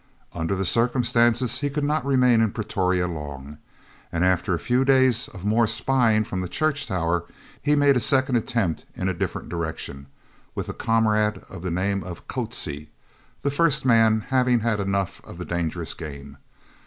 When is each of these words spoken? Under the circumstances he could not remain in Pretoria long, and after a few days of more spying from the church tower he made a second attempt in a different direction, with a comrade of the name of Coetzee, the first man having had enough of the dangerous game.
Under 0.33 0.55
the 0.55 0.65
circumstances 0.65 1.59
he 1.59 1.69
could 1.69 1.83
not 1.83 2.03
remain 2.03 2.41
in 2.41 2.49
Pretoria 2.49 3.07
long, 3.07 3.59
and 4.11 4.25
after 4.25 4.55
a 4.55 4.57
few 4.57 4.83
days 4.83 5.27
of 5.27 5.45
more 5.45 5.67
spying 5.67 6.23
from 6.23 6.41
the 6.41 6.47
church 6.49 6.87
tower 6.87 7.25
he 7.61 7.75
made 7.75 7.95
a 7.95 7.99
second 7.99 8.35
attempt 8.35 8.85
in 8.95 9.07
a 9.07 9.13
different 9.13 9.47
direction, 9.47 10.07
with 10.55 10.67
a 10.69 10.73
comrade 10.73 11.43
of 11.51 11.61
the 11.61 11.69
name 11.69 12.03
of 12.03 12.27
Coetzee, 12.27 12.89
the 13.43 13.51
first 13.51 13.85
man 13.85 14.21
having 14.29 14.61
had 14.61 14.79
enough 14.79 15.21
of 15.23 15.37
the 15.37 15.45
dangerous 15.45 15.93
game. 15.93 16.37